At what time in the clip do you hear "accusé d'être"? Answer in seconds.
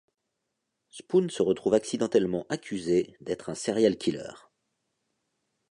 2.49-3.49